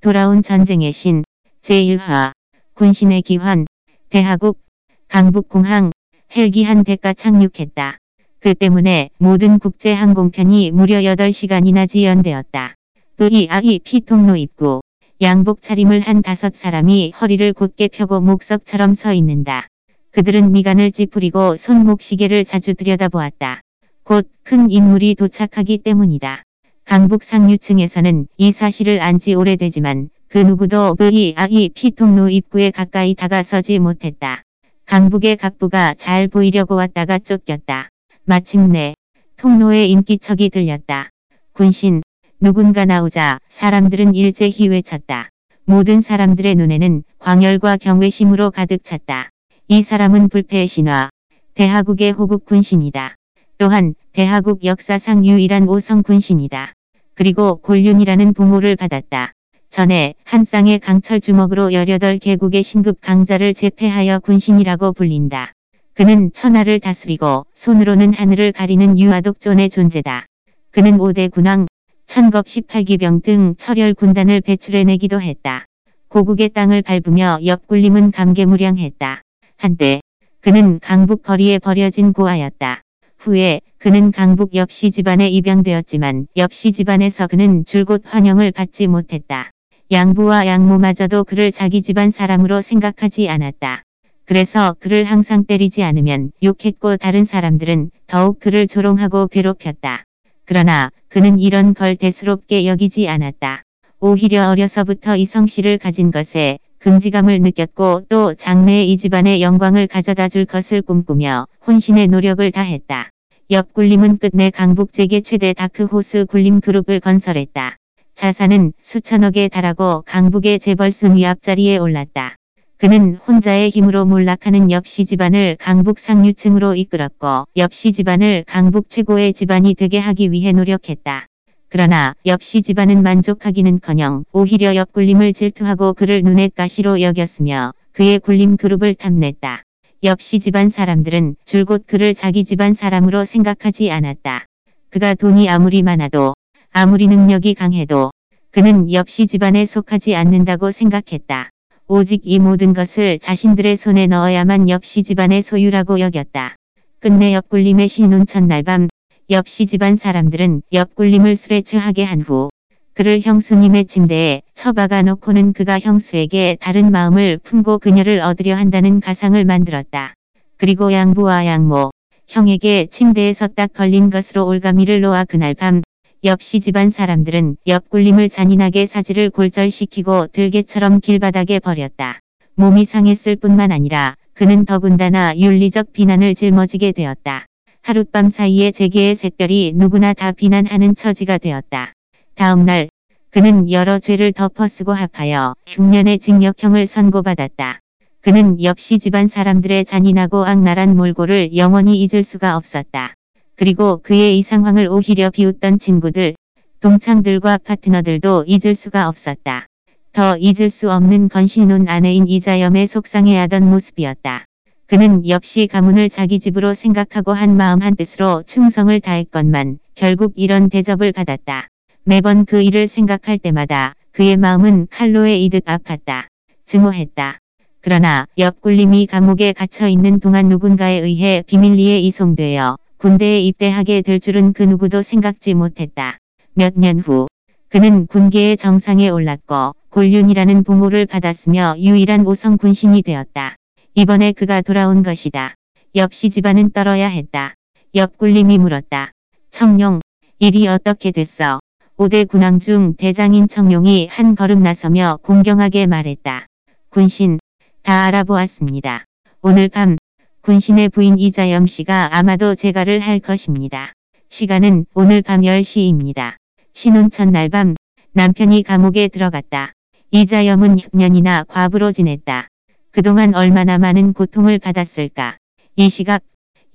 돌아온 0.00 0.42
전쟁의 0.42 0.92
신, 0.92 1.24
제1화, 1.62 2.32
군신의 2.74 3.22
기환, 3.22 3.66
대하국, 4.10 4.60
강북공항, 5.08 5.90
헬기 6.36 6.62
한 6.62 6.84
대가 6.84 7.12
착륙했다. 7.12 7.98
그 8.40 8.54
때문에 8.54 9.10
모든 9.18 9.58
국제 9.58 9.92
항공편이 9.92 10.70
무려 10.70 10.98
8시간이나 11.00 11.88
지연되었다. 11.88 12.74
의아이 13.18 13.80
피통로 13.80 14.36
입구, 14.36 14.80
양복 15.20 15.62
차림을 15.62 16.00
한 16.00 16.22
다섯 16.22 16.54
사람이 16.54 17.12
허리를 17.20 17.52
곧게 17.52 17.88
펴고 17.88 18.20
목석처럼 18.20 18.94
서 18.94 19.12
있는다. 19.12 19.66
그들은 20.12 20.52
미간을 20.52 20.92
찌푸리고 20.92 21.56
손목시계를 21.56 22.44
자주 22.44 22.74
들여다보았다. 22.74 23.60
곧 24.04 24.28
큰 24.48 24.70
인물이 24.70 25.14
도착하기 25.14 25.76
때문이다. 25.78 26.42
강북 26.88 27.22
상류층에서는 27.22 28.28
이 28.38 28.50
사실을 28.50 29.02
안 29.02 29.18
지 29.18 29.34
오래되지만 29.34 30.08
그 30.26 30.38
누구도 30.38 30.96
의아이 30.98 31.68
피통로 31.74 32.30
입구에 32.30 32.70
가까이 32.70 33.14
다가서지 33.14 33.78
못했다. 33.78 34.42
강북의 34.86 35.36
갑부가 35.36 35.92
잘 35.98 36.28
보이려고 36.28 36.76
왔다가 36.76 37.18
쫓겼다. 37.18 37.90
마침내 38.24 38.94
통로에 39.36 39.84
인기척이 39.84 40.48
들렸다. 40.48 41.10
군신, 41.52 42.00
누군가 42.40 42.86
나오자 42.86 43.38
사람들은 43.50 44.14
일제히 44.14 44.68
외쳤다. 44.68 45.28
모든 45.66 46.00
사람들의 46.00 46.54
눈에는 46.54 47.02
광열과 47.18 47.76
경외심으로 47.76 48.50
가득 48.50 48.82
찼다. 48.82 49.28
이 49.68 49.82
사람은 49.82 50.30
불패의 50.30 50.66
신화, 50.66 51.10
대하국의 51.52 52.12
호국 52.12 52.46
군신이다. 52.46 53.14
또한 53.58 53.94
대하국 54.12 54.64
역사상 54.64 55.26
유일한 55.26 55.68
오성 55.68 56.02
군신이다. 56.02 56.72
그리고 57.18 57.56
골륜이라는 57.56 58.32
부모를 58.32 58.76
받았다. 58.76 59.32
전에 59.70 60.14
한 60.22 60.44
쌍의 60.44 60.78
강철 60.78 61.20
주먹으로 61.20 61.70
18개국의 61.70 62.62
신급 62.62 63.00
강자를 63.00 63.54
제패하여 63.54 64.20
군신이라고 64.20 64.92
불린다. 64.92 65.52
그는 65.94 66.30
천하를 66.32 66.78
다스리고 66.78 67.44
손으로는 67.54 68.14
하늘을 68.14 68.52
가리는 68.52 68.96
유아독존의 68.96 69.68
존재다. 69.68 70.26
그는 70.70 70.96
5대 70.98 71.28
군왕, 71.28 71.66
천겁 72.06 72.46
18기병 72.46 73.24
등 73.24 73.56
철혈 73.58 73.94
군단을 73.94 74.40
배출해내기도 74.40 75.20
했다. 75.20 75.64
고국의 76.06 76.50
땅을 76.50 76.82
밟으며 76.82 77.40
옆굴림은 77.44 78.12
감개무량했다. 78.12 79.22
한때 79.56 80.00
그는 80.40 80.78
강북 80.78 81.24
거리에 81.24 81.58
버려진 81.58 82.12
고아였다. 82.12 82.82
후에 83.28 83.60
그는 83.76 84.10
강북 84.10 84.54
엽씨 84.54 84.90
집안에 84.90 85.28
입양되었지만 85.28 86.28
엽씨 86.38 86.72
집안에서 86.72 87.26
그는 87.26 87.66
줄곧 87.66 88.02
환영을 88.06 88.52
받지 88.52 88.86
못했다. 88.86 89.50
양부와 89.92 90.46
양모마저도 90.46 91.24
그를 91.24 91.52
자기 91.52 91.82
집안 91.82 92.10
사람으로 92.10 92.62
생각하지 92.62 93.28
않았다. 93.28 93.82
그래서 94.24 94.74
그를 94.80 95.04
항상 95.04 95.44
때리지 95.44 95.82
않으면 95.82 96.32
욕했고 96.42 96.96
다른 96.96 97.24
사람들은 97.24 97.90
더욱 98.06 98.40
그를 98.40 98.66
조롱하고 98.66 99.28
괴롭혔다. 99.28 100.04
그러나 100.46 100.90
그는 101.08 101.38
이런 101.38 101.74
걸 101.74 101.96
대수롭게 101.96 102.66
여기지 102.66 103.08
않았다. 103.08 103.62
오히려 104.00 104.48
어려서부터 104.48 105.16
이 105.16 105.26
성씨를 105.26 105.76
가진 105.76 106.10
것에 106.10 106.58
긍지감을 106.78 107.40
느꼈고 107.40 108.06
또 108.08 108.34
장래에 108.34 108.84
이 108.84 108.96
집안의 108.96 109.42
영광을 109.42 109.86
가져다 109.86 110.28
줄 110.28 110.46
것을 110.46 110.80
꿈꾸며 110.80 111.46
혼신의 111.66 112.08
노력을 112.08 112.50
다했다. 112.50 113.10
옆 113.50 113.72
굴림은 113.72 114.18
끝내 114.18 114.50
강북제계 114.50 115.22
최대 115.22 115.54
다크호스 115.54 116.26
굴림 116.26 116.60
그룹을 116.60 117.00
건설했다. 117.00 117.78
자산은 118.14 118.74
수천억에 118.82 119.48
달하고 119.48 120.02
강북의 120.04 120.58
재벌 120.58 120.90
순위 120.90 121.24
앞자리에 121.24 121.78
올랐다. 121.78 122.36
그는 122.76 123.14
혼자의 123.14 123.70
힘으로 123.70 124.04
몰락하는 124.04 124.70
엽씨 124.70 125.06
집안을 125.06 125.56
강북 125.58 125.98
상류층으로 125.98 126.74
이끌었고 126.74 127.46
엽씨 127.56 127.94
집안을 127.94 128.44
강북 128.46 128.90
최고의 128.90 129.32
집안이 129.32 129.74
되게 129.76 129.98
하기 129.98 130.30
위해 130.30 130.52
노력했다. 130.52 131.26
그러나 131.70 132.14
엽씨 132.26 132.60
집안은 132.60 133.02
만족하기는커녕 133.02 134.24
오히려 134.30 134.74
옆굴림을 134.76 135.32
질투하고 135.32 135.94
그를 135.94 136.22
눈엣 136.22 136.54
가시로 136.54 137.00
여겼으며 137.00 137.72
그의 137.92 138.18
굴림 138.18 138.58
그룹을 138.58 138.94
탐냈다. 138.94 139.62
엽씨 140.04 140.38
집안 140.38 140.68
사람들은 140.68 141.34
줄곧 141.44 141.84
그를 141.86 142.14
자기 142.14 142.44
집안 142.44 142.72
사람으로 142.72 143.24
생각하지 143.24 143.90
않았다. 143.90 144.46
그가 144.90 145.14
돈이 145.14 145.50
아무리 145.50 145.82
많아도 145.82 146.34
아무리 146.70 147.08
능력이 147.08 147.54
강해도 147.54 148.12
그는 148.52 148.92
엽씨 148.92 149.26
집안에 149.26 149.64
속하지 149.66 150.14
않는다고 150.14 150.70
생각했다. 150.70 151.50
오직 151.88 152.20
이 152.24 152.38
모든 152.38 152.74
것을 152.74 153.18
자신들의 153.18 153.76
손에 153.76 154.06
넣어야만 154.06 154.68
엽씨 154.68 155.02
집안의 155.02 155.42
소유라고 155.42 155.98
여겼다. 155.98 156.54
끝내 157.00 157.34
옆굴림의 157.34 157.88
신혼 157.88 158.24
첫날 158.24 158.62
밤 158.62 158.88
엽씨 159.30 159.66
집안 159.66 159.96
사람들은 159.96 160.62
옆굴림을 160.72 161.34
술에 161.34 161.62
취하게 161.62 162.04
한 162.04 162.20
후 162.20 162.50
그를 162.94 163.20
형수님의 163.20 163.86
침대에 163.86 164.42
처박아 164.58 165.02
놓고는 165.02 165.52
그가 165.52 165.78
형수에게 165.78 166.56
다른 166.60 166.90
마음을 166.90 167.38
품고 167.38 167.78
그녀를 167.78 168.18
얻으려 168.18 168.56
한다는 168.56 168.98
가상을 168.98 169.44
만들었다. 169.44 170.14
그리고 170.56 170.92
양부와 170.92 171.46
양모, 171.46 171.92
형에게 172.26 172.88
침대에서 172.90 173.46
딱 173.46 173.72
걸린 173.72 174.10
것으로 174.10 174.48
올가미를 174.48 175.00
놓아 175.00 175.24
그날 175.26 175.54
밤 175.54 175.82
엽씨 176.24 176.58
집안 176.58 176.90
사람들은 176.90 177.58
옆굴림을 177.68 178.30
잔인하게 178.30 178.86
사지를 178.86 179.30
골절시키고 179.30 180.26
들개처럼 180.32 180.98
길바닥에 181.02 181.60
버렸다. 181.60 182.18
몸이 182.56 182.84
상했을 182.84 183.36
뿐만 183.36 183.70
아니라 183.70 184.16
그는 184.34 184.64
더군다나 184.64 185.38
윤리적 185.38 185.92
비난을 185.92 186.34
짊어지게 186.34 186.90
되었다. 186.90 187.46
하룻밤 187.82 188.28
사이에 188.28 188.72
재계의 188.72 189.14
샛별이 189.14 189.74
누구나 189.76 190.14
다 190.14 190.32
비난하는 190.32 190.96
처지가 190.96 191.38
되었다. 191.38 191.92
다음날 192.34 192.88
그는 193.30 193.70
여러 193.70 193.98
죄를 193.98 194.32
덮어쓰고 194.32 194.92
합하여 194.92 195.54
6년의 195.66 196.18
징역형을 196.18 196.86
선고받았다. 196.86 197.80
그는 198.22 198.62
엽씨 198.62 198.98
집안 198.98 199.26
사람들의 199.26 199.84
잔인하고 199.84 200.46
악랄한 200.46 200.96
몰골을 200.96 201.54
영원히 201.54 202.00
잊을 202.02 202.22
수가 202.22 202.56
없었다. 202.56 203.12
그리고 203.54 204.00
그의 204.02 204.38
이 204.38 204.42
상황을 204.42 204.88
오히려 204.88 205.28
비웃던 205.28 205.78
친구들, 205.78 206.36
동창들과 206.80 207.58
파트너들도 207.58 208.44
잊을 208.46 208.74
수가 208.74 209.08
없었다. 209.08 209.66
더 210.12 210.38
잊을 210.38 210.70
수 210.70 210.90
없는 210.90 211.28
건신운 211.28 211.86
아내인 211.86 212.26
이자염의 212.26 212.86
속상해하던 212.86 213.68
모습이었다. 213.68 214.46
그는 214.86 215.28
역시 215.28 215.66
가문을 215.66 216.08
자기 216.08 216.40
집으로 216.40 216.72
생각하고 216.72 217.34
한 217.34 217.58
마음 217.58 217.82
한 217.82 217.94
뜻으로 217.94 218.42
충성을 218.44 218.98
다했건만 219.00 219.80
결국 219.94 220.32
이런 220.36 220.70
대접을 220.70 221.12
받았다. 221.12 221.68
매번 222.08 222.46
그 222.46 222.62
일을 222.62 222.86
생각할 222.86 223.36
때마다 223.36 223.92
그의 224.12 224.38
마음은 224.38 224.86
칼로에 224.90 225.36
이듯 225.40 225.66
아팠다. 225.66 226.28
증오했다. 226.64 227.36
그러나 227.82 228.26
옆굴림이 228.38 229.04
감옥에 229.04 229.52
갇혀 229.52 229.88
있는 229.88 230.18
동안 230.18 230.48
누군가에 230.48 231.00
의해 231.00 231.44
비밀리에 231.46 231.98
이송되어 231.98 232.78
군대에 232.96 233.42
입대하게 233.42 234.00
될 234.00 234.20
줄은 234.20 234.54
그 234.54 234.62
누구도 234.62 235.02
생각지 235.02 235.52
못했다. 235.52 236.16
몇 236.54 236.78
년 236.78 236.98
후 236.98 237.26
그는 237.68 238.06
군계의 238.06 238.56
정상에 238.56 239.10
올랐고 239.10 239.74
골륜이라는 239.90 240.64
부모를 240.64 241.04
받았으며 241.04 241.74
유일한 241.76 242.26
오성 242.26 242.56
군신이 242.56 243.02
되었다. 243.02 243.56
이번에 243.92 244.32
그가 244.32 244.62
돌아온 244.62 245.02
것이다. 245.02 245.56
옆시 245.94 246.30
집안은 246.30 246.70
떨어야 246.70 247.08
했다. 247.08 247.52
옆굴림이 247.94 248.56
물었다. 248.56 249.12
청룡, 249.50 250.00
일이 250.38 250.68
어떻게 250.68 251.10
됐어? 251.10 251.60
5대 251.98 252.28
군왕 252.28 252.60
중 252.60 252.94
대장인 252.94 253.48
청룡이 253.48 254.06
한 254.06 254.36
걸음 254.36 254.62
나서며 254.62 255.18
공경하게 255.24 255.88
말했다. 255.88 256.46
군신, 256.90 257.40
다 257.82 258.04
알아보았습니다. 258.04 259.04
오늘 259.42 259.68
밤 259.68 259.96
군신의 260.42 260.90
부인 260.90 261.18
이자염 261.18 261.66
씨가 261.66 262.16
아마도 262.16 262.54
재가를 262.54 263.00
할 263.00 263.18
것입니다. 263.18 263.94
시간은 264.28 264.86
오늘 264.94 265.22
밤 265.22 265.40
10시입니다. 265.40 266.36
신혼 266.72 267.10
첫날 267.10 267.48
밤 267.48 267.74
남편이 268.12 268.62
감옥에 268.62 269.08
들어갔다. 269.08 269.72
이자염은 270.12 270.76
6년이나 270.76 271.48
과부로 271.48 271.90
지냈다. 271.90 272.46
그동안 272.92 273.34
얼마나 273.34 273.76
많은 273.76 274.12
고통을 274.12 274.60
받았을까. 274.60 275.36
이 275.74 275.88
시각 275.88 276.22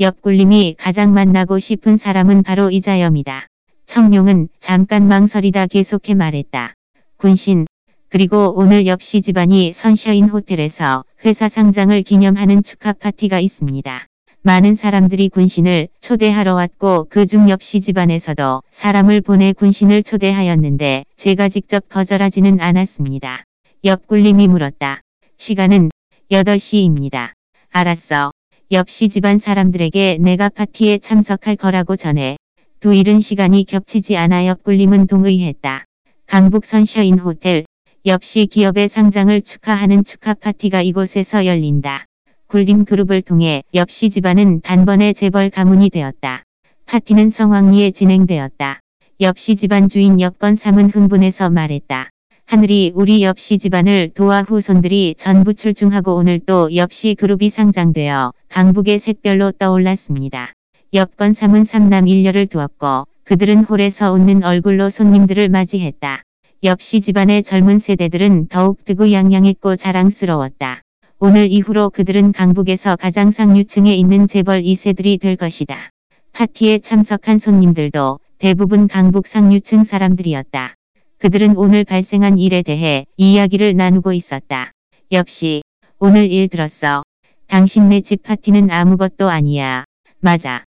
옆굴림이 0.02 0.76
가장 0.78 1.14
만나고 1.14 1.60
싶은 1.60 1.96
사람은 1.96 2.44
바로 2.44 2.70
이자염이다. 2.70 3.48
청룡은 3.94 4.48
잠깐 4.60 5.08
망설이다 5.08 5.68
계속해 5.68 6.16
말했다. 6.16 6.74
군신, 7.18 7.68
그리고 8.10 8.52
오늘 8.58 8.88
옆시 8.88 9.22
집안이 9.22 9.72
선샤인 9.72 10.30
호텔에서 10.30 11.06
회사 11.24 11.48
상장을 11.48 12.02
기념하는 12.02 12.64
축하 12.64 12.94
파티가 12.94 13.40
있습니다. 13.40 14.08
많은 14.42 14.74
사람들이 14.74 15.30
군신을 15.30 15.90
초대하러 16.02 16.56
왔고 16.56 17.06
그중 17.08 17.52
옆시 17.52 17.82
집안에서도 17.82 18.64
사람을 18.72 19.22
보내 19.22 19.54
군신을 19.54 20.02
초대하였는데 20.02 21.04
제가 21.16 21.50
직접 21.50 21.88
거절하지는 21.88 22.62
않았습니다. 22.62 23.44
옆굴림이 23.86 24.48
물었다. 24.48 25.02
시간은 25.38 25.92
8시입니다. 26.32 27.34
알았어. 27.70 28.32
옆시 28.72 29.10
집안 29.10 29.38
사람들에게 29.38 30.18
내가 30.20 30.50
파티에 30.50 30.98
참석할 30.98 31.58
거라고 31.58 31.96
전해 31.96 32.38
두 32.84 32.94
일은 32.94 33.22
시간이 33.22 33.64
겹치지 33.64 34.18
않아 34.18 34.46
옆굴림은 34.46 35.08
동의했다. 35.08 35.86
강북 36.26 36.66
선샤인 36.66 37.18
호텔 37.18 37.64
옆시 38.06 38.46
기업의 38.46 38.90
상장을 38.90 39.42
축하하는 39.42 40.04
축하 40.04 40.34
파티가 40.34 40.82
이곳에서 40.82 41.46
열린다. 41.46 42.04
굴림 42.48 42.84
그룹을 42.84 43.22
통해 43.22 43.64
옆시 43.74 44.10
집안은 44.10 44.60
단번에 44.60 45.14
재벌 45.14 45.50
가문이 45.50 45.92
되었다. 45.92 46.44
파티는 46.86 47.30
성황리에 47.30 47.92
진행되었다. 47.92 48.82
옆시 49.22 49.56
집안 49.56 49.88
주인 49.88 50.20
옆건 50.20 50.56
삼은 50.56 50.90
흥분해서 50.90 51.52
말했다. 51.52 52.10
하늘이 52.44 52.92
우리 52.96 53.24
옆시 53.24 53.60
집안을 53.60 54.10
도와 54.10 54.42
후손들이 54.42 55.16
전부 55.18 55.54
출중하고 55.54 56.16
오늘 56.16 56.42
또 56.42 56.76
옆시 56.76 57.16
그룹이 57.16 57.50
상장되어 57.50 58.34
강북의 58.50 59.00
샛별로 59.00 59.54
떠올랐습니다. 59.54 60.52
옆건 60.96 61.34
삼은 61.34 61.64
삼남 61.64 62.08
일녀를 62.08 62.46
두었고 62.46 63.08
그들은 63.24 63.64
홀에서 63.64 64.12
웃는 64.14 64.44
얼굴로 64.44 64.92
손님들을 64.92 65.50
맞이했다. 65.50 66.22
옆시 66.64 67.02
집안의 67.02 67.42
젊은 67.42 67.80
세대들은 67.80 68.48
더욱 68.48 68.86
뜨구양양했고 68.86 69.76
자랑스러웠다. 69.76 70.84
오늘 71.18 71.50
이후로 71.50 71.90
그들은 71.90 72.32
강북에서 72.32 72.96
가장 72.96 73.32
상류층에 73.32 73.96
있는 73.96 74.28
재벌 74.28 74.62
2세들이 74.62 75.20
될 75.20 75.36
것이다. 75.36 75.90
파티에 76.32 76.78
참석한 76.78 77.40
손님들도 77.40 78.20
대부분 78.38 78.88
강북 78.88 79.26
상류층 79.26 79.86
사람들이었다. 79.86 80.76
그들은 81.18 81.58
오늘 81.58 81.86
발생한 81.86 82.38
일에 82.38 82.62
대해 82.62 83.08
이야기를 83.18 83.76
나누고 83.76 84.14
있었다. 84.14 84.72
역시 85.12 85.64
오늘 85.98 86.32
일 86.32 86.50
들었어. 86.50 87.02
당신네 87.48 88.02
집 88.02 88.22
파티는 88.22 88.70
아무것도 88.70 89.28
아니야. 89.28 89.86
맞아. 90.20 90.64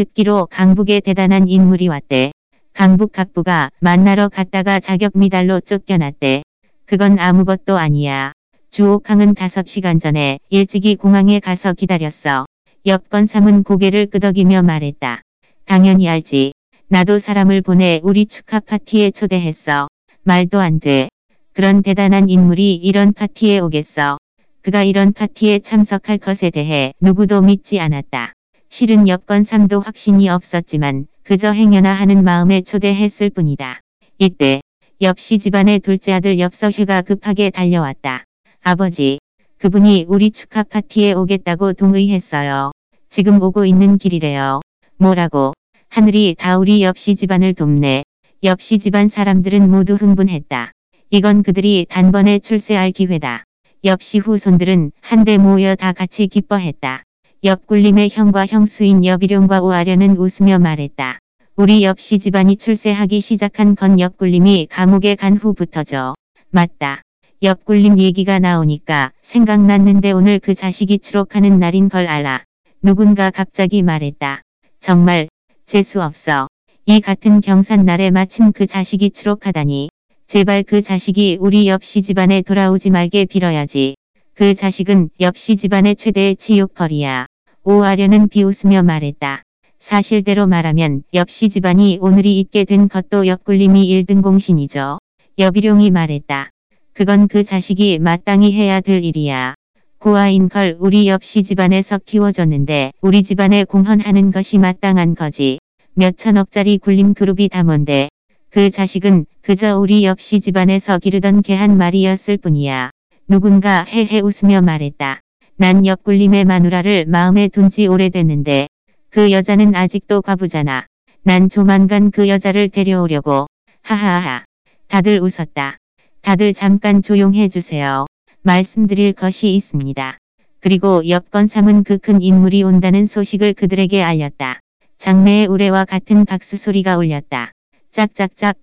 듣기로 0.00 0.46
강북에 0.46 1.00
대단한 1.00 1.46
인물이 1.46 1.88
왔대. 1.88 2.32
강북 2.72 3.12
갑부가 3.12 3.68
만나러 3.80 4.30
갔다가 4.30 4.80
자격 4.80 5.12
미달로 5.14 5.60
쫓겨났대. 5.60 6.42
그건 6.86 7.18
아무것도 7.18 7.76
아니야. 7.76 8.32
주옥항은 8.70 9.34
5시간 9.34 10.00
전에 10.00 10.38
일찍이 10.48 10.96
공항에 10.96 11.38
가서 11.38 11.74
기다렸어. 11.74 12.46
옆건삼은 12.86 13.62
고개를 13.64 14.06
끄덕이며 14.06 14.62
말했다. 14.62 15.20
당연히 15.66 16.08
알지. 16.08 16.54
나도 16.88 17.18
사람을 17.18 17.60
보내 17.60 18.00
우리 18.02 18.24
축하 18.24 18.58
파티에 18.58 19.10
초대했어. 19.10 19.88
말도 20.22 20.60
안 20.60 20.80
돼. 20.80 21.10
그런 21.52 21.82
대단한 21.82 22.30
인물이 22.30 22.74
이런 22.76 23.12
파티에 23.12 23.58
오겠어. 23.58 24.16
그가 24.62 24.82
이런 24.82 25.12
파티에 25.12 25.58
참석할 25.58 26.16
것에 26.16 26.48
대해 26.48 26.94
누구도 27.02 27.42
믿지 27.42 27.80
않았다. 27.80 28.32
실은 28.72 29.08
옆건삼도 29.08 29.80
확신이 29.80 30.28
없었지만 30.28 31.08
그저 31.24 31.50
행여나 31.50 31.92
하는 31.92 32.22
마음에 32.22 32.60
초대했을 32.60 33.28
뿐이다. 33.28 33.80
이때 34.18 34.60
옆시 35.00 35.40
집안의 35.40 35.80
둘째 35.80 36.12
아들 36.12 36.38
엽서휴가 36.38 37.02
급하게 37.02 37.50
달려왔다. 37.50 38.22
아버지, 38.62 39.18
그분이 39.58 40.06
우리 40.08 40.30
축하 40.30 40.62
파티에 40.62 41.14
오겠다고 41.14 41.72
동의했어요. 41.72 42.70
지금 43.08 43.42
오고 43.42 43.66
있는 43.66 43.98
길이래요. 43.98 44.60
뭐라고? 44.98 45.52
하늘이 45.88 46.36
다 46.38 46.56
우리 46.56 46.84
옆시 46.84 47.16
집안을 47.16 47.54
돕네. 47.54 48.04
옆시 48.44 48.78
집안 48.78 49.08
사람들은 49.08 49.68
모두 49.68 49.94
흥분했다. 49.94 50.70
이건 51.10 51.42
그들이 51.42 51.86
단번에 51.88 52.38
출세할 52.38 52.92
기회다. 52.92 53.42
옆시 53.82 54.18
후손들은 54.18 54.92
한데 55.00 55.38
모여 55.38 55.74
다 55.74 55.92
같이 55.92 56.28
기뻐했다. 56.28 57.02
옆굴림의 57.42 58.10
형과 58.12 58.44
형수인 58.44 59.02
옆일용과 59.02 59.62
오아련은 59.62 60.18
웃으며 60.18 60.58
말했다. 60.58 61.18
우리 61.56 61.82
옆시 61.84 62.18
집안이 62.18 62.56
출세하기 62.56 63.22
시작한 63.22 63.74
건 63.76 63.98
옆굴림이 63.98 64.66
감옥에 64.68 65.14
간 65.14 65.38
후부터죠. 65.38 66.12
맞다. 66.50 67.00
옆굴림 67.42 67.98
얘기가 67.98 68.38
나오니까 68.40 69.12
생각났는데 69.22 70.12
오늘 70.12 70.38
그 70.38 70.54
자식이 70.54 70.98
추록하는 70.98 71.58
날인 71.58 71.88
걸 71.88 72.08
알아. 72.08 72.44
누군가 72.82 73.30
갑자기 73.30 73.82
말했다. 73.82 74.42
정말 74.78 75.28
재수 75.64 76.02
없어. 76.02 76.46
이 76.84 77.00
같은 77.00 77.40
경산날에 77.40 78.10
마침 78.10 78.52
그 78.52 78.66
자식이 78.66 79.12
추록하다니. 79.12 79.88
제발 80.26 80.62
그 80.62 80.82
자식이 80.82 81.38
우리 81.40 81.68
옆시 81.68 82.02
집안에 82.02 82.42
돌아오지 82.42 82.90
말게 82.90 83.24
빌어야지. 83.24 83.94
그 84.34 84.54
자식은 84.54 85.10
옆시 85.20 85.56
집안의 85.56 85.96
최대의 85.96 86.36
치욕거리야. 86.36 87.26
오아련은 87.64 88.28
비웃으며 88.28 88.82
말했다. 88.82 89.42
사실대로 89.78 90.46
말하면 90.46 91.02
옆시 91.14 91.48
집안이 91.50 91.98
오늘이 92.00 92.40
있게 92.40 92.64
된 92.64 92.88
것도 92.88 93.26
옆굴림이 93.26 93.86
1등 93.86 94.22
공신이죠. 94.22 94.98
여비룡이 95.38 95.90
말했다. 95.90 96.50
그건 96.94 97.28
그 97.28 97.44
자식이 97.44 97.98
마땅히 97.98 98.52
해야 98.52 98.80
될 98.80 99.04
일이야. 99.04 99.54
고아인 99.98 100.48
걸 100.48 100.76
우리 100.78 101.08
옆시 101.08 101.42
집안에서 101.42 101.98
키워줬는데 101.98 102.92
우리 103.02 103.22
집안에 103.22 103.64
공헌하는 103.64 104.30
것이 104.30 104.58
마땅한 104.58 105.14
거지. 105.14 105.58
몇 105.92 106.16
천억짜리 106.16 106.78
굴림 106.78 107.12
그룹이 107.14 107.48
다 107.50 107.62
뭔데. 107.62 108.08
그 108.48 108.70
자식은 108.70 109.26
그저 109.42 109.78
우리 109.78 110.04
옆시 110.04 110.40
집안에서 110.40 110.98
기르던 110.98 111.42
개 111.42 111.54
한 111.54 111.76
마리였을 111.76 112.38
뿐이야. 112.38 112.90
누군가 113.30 113.84
헤헤 113.84 114.22
웃으며 114.22 114.60
말했다. 114.60 115.20
난 115.54 115.86
옆굴림의 115.86 116.46
마누라를 116.46 117.06
마음에 117.06 117.46
둔 117.46 117.70
지 117.70 117.86
오래됐는데 117.86 118.66
그 119.08 119.30
여자는 119.30 119.76
아직도 119.76 120.20
과부잖아. 120.22 120.86
난 121.22 121.48
조만간 121.48 122.10
그 122.10 122.28
여자를 122.28 122.68
데려오려고. 122.70 123.46
하하하. 123.82 124.42
다들 124.88 125.20
웃었다. 125.20 125.76
다들 126.22 126.54
잠깐 126.54 127.02
조용해 127.02 127.50
주세요. 127.50 128.06
말씀드릴 128.42 129.12
것이 129.12 129.54
있습니다. 129.54 130.18
그리고 130.58 131.08
옆건 131.08 131.46
삼은 131.46 131.84
그 131.84 131.98
큰 131.98 132.20
인물이 132.20 132.64
온다는 132.64 133.06
소식을 133.06 133.54
그들에게 133.54 134.02
알렸다. 134.02 134.58
장내의 134.98 135.46
우레와 135.46 135.84
같은 135.84 136.24
박수 136.24 136.56
소리가 136.56 136.96
울렸다. 136.96 137.52
짝짝짝. 137.92 138.56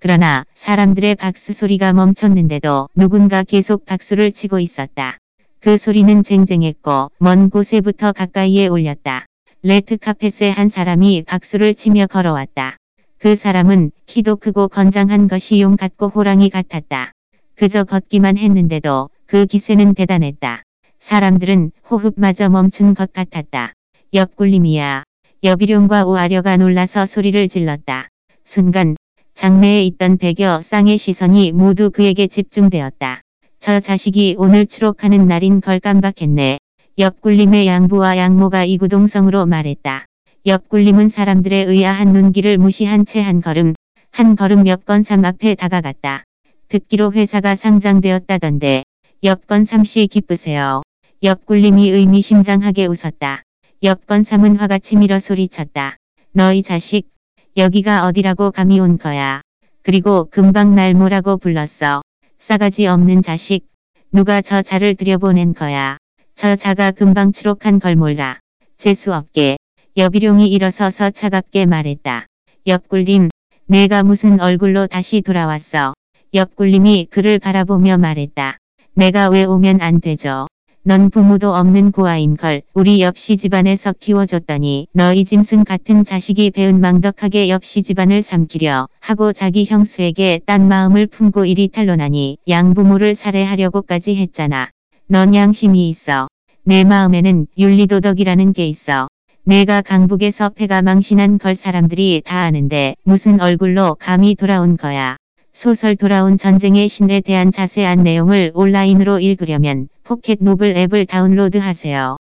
그러나 0.00 0.44
사람들의 0.54 1.16
박수 1.16 1.52
소리가 1.52 1.92
멈췄는데도 1.92 2.88
누군가 2.94 3.42
계속 3.42 3.84
박수를 3.84 4.30
치고 4.30 4.60
있었다. 4.60 5.18
그 5.60 5.76
소리는 5.76 6.22
쟁쟁했고 6.22 7.10
먼 7.18 7.50
곳에부터 7.50 8.12
가까이에 8.12 8.68
울렸다. 8.68 9.26
레트 9.62 9.96
카펫에 9.96 10.50
한 10.50 10.68
사람이 10.68 11.24
박수를 11.26 11.74
치며 11.74 12.06
걸어왔다. 12.06 12.76
그 13.18 13.34
사람은 13.34 13.90
키도 14.06 14.36
크고 14.36 14.68
건장한 14.68 15.26
것이 15.26 15.60
용 15.60 15.76
같고 15.76 16.08
호랑이 16.08 16.48
같았다. 16.48 17.10
그저 17.56 17.82
걷기만 17.82 18.38
했는데도 18.38 19.10
그 19.26 19.46
기세는 19.46 19.94
대단했다. 19.94 20.62
사람들은 21.00 21.72
호흡마저 21.90 22.48
멈춘 22.50 22.94
것 22.94 23.12
같았다. 23.12 23.72
옆굴림이야. 24.14 25.02
여비룡과 25.42 26.04
오아려가 26.06 26.56
놀라서 26.56 27.04
소리를 27.04 27.48
질렀다. 27.48 28.08
순간 28.44 28.94
장내에 29.38 29.84
있던 29.84 30.18
백여 30.18 30.62
쌍의 30.62 30.98
시선이 30.98 31.52
모두 31.52 31.90
그에게 31.92 32.26
집중되었다. 32.26 33.20
저 33.60 33.78
자식이 33.78 34.34
오늘 34.36 34.66
추록하는 34.66 35.28
날인 35.28 35.60
걸 35.60 35.78
깜박했네. 35.78 36.58
옆굴림의 36.98 37.68
양부와 37.68 38.16
양모가 38.16 38.64
이구동성으로 38.64 39.46
말했다. 39.46 40.06
옆굴림은 40.44 41.08
사람들의 41.08 41.66
의아한 41.66 42.12
눈길을 42.12 42.58
무시한 42.58 43.06
채 43.06 43.20
한 43.20 43.40
걸음, 43.40 43.74
한 44.10 44.34
걸음 44.34 44.66
옆건삼 44.66 45.24
앞에 45.24 45.54
다가갔다. 45.54 46.24
듣기로 46.66 47.12
회사가 47.12 47.54
상장되었다던데 47.54 48.82
옆건삼 49.22 49.84
씨 49.84 50.08
기쁘세요. 50.08 50.82
옆굴림이 51.22 51.88
의미심장하게 51.90 52.86
웃었다. 52.86 53.44
옆건삼은 53.84 54.56
화가 54.56 54.80
치밀어 54.80 55.20
소리쳤다. 55.20 55.96
너희 56.32 56.64
자식, 56.64 57.08
여기가 57.58 58.06
어디라고 58.06 58.52
감히 58.52 58.78
온 58.78 58.98
거야. 58.98 59.42
그리고 59.82 60.28
금방 60.30 60.76
날 60.76 60.94
뭐라고 60.94 61.38
불렀어. 61.38 62.02
싸가지 62.38 62.86
없는 62.86 63.20
자식. 63.22 63.66
누가 64.12 64.40
저 64.42 64.62
자를 64.62 64.94
들여보낸 64.94 65.54
거야. 65.54 65.96
저 66.36 66.54
자가 66.54 66.92
금방 66.92 67.32
추록한 67.32 67.80
걸 67.80 67.96
몰라. 67.96 68.38
재수 68.76 69.12
없게. 69.12 69.56
여비룡이 69.96 70.46
일어서서 70.46 71.10
차갑게 71.10 71.66
말했다. 71.66 72.26
옆굴림, 72.68 73.28
내가 73.66 74.04
무슨 74.04 74.38
얼굴로 74.40 74.86
다시 74.86 75.20
돌아왔어. 75.20 75.94
옆굴림이 76.34 77.08
그를 77.10 77.40
바라보며 77.40 77.98
말했다. 77.98 78.58
내가 78.94 79.30
왜 79.30 79.42
오면 79.42 79.80
안 79.80 80.00
되죠. 80.00 80.46
넌 80.88 81.10
부모도 81.10 81.54
없는 81.54 81.92
고아인걸 81.92 82.62
우리 82.72 83.02
옆시 83.02 83.36
집안에서 83.36 83.92
키워줬더니 83.92 84.86
너희 84.94 85.26
짐승 85.26 85.64
같은 85.64 86.02
자식이 86.02 86.50
배은 86.50 86.80
망덕하게 86.80 87.50
옆시 87.50 87.82
집안을 87.82 88.22
삼키려 88.22 88.88
하고 88.98 89.34
자기 89.34 89.66
형수에게 89.66 90.40
딴 90.46 90.66
마음을 90.66 91.06
품고 91.06 91.44
이리 91.44 91.68
탄론하니 91.68 92.38
양부모를 92.48 93.14
살해하려고까지 93.14 94.16
했잖아. 94.16 94.70
넌 95.08 95.34
양심이 95.34 95.90
있어. 95.90 96.28
내 96.64 96.84
마음에는 96.84 97.48
윤리도덕이라는 97.58 98.54
게 98.54 98.66
있어. 98.66 99.08
내가 99.44 99.82
강북에서 99.82 100.48
패가 100.48 100.80
망신한 100.80 101.36
걸 101.36 101.54
사람들이 101.54 102.22
다 102.24 102.38
아는데 102.38 102.94
무슨 103.04 103.42
얼굴로 103.42 103.96
감히 104.00 104.34
돌아온 104.34 104.78
거야. 104.78 105.18
소설 105.52 105.96
돌아온 105.96 106.38
전쟁의 106.38 106.88
신에 106.88 107.20
대한 107.20 107.50
자세한 107.50 108.04
내용을 108.04 108.52
온라인으로 108.54 109.18
읽으려면 109.18 109.88
Pocket 110.08 110.38
Novel 110.40 110.74
앱을 110.74 111.04
다운로드 111.04 111.58
하세요. 111.58 112.18